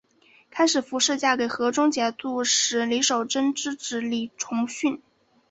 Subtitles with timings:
[0.49, 4.99] 开始符氏嫁给河中节度使李守贞之子李崇训。